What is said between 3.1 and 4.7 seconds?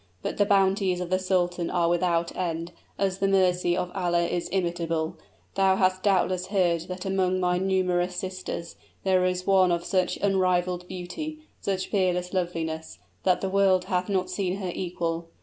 the mercy of Allah is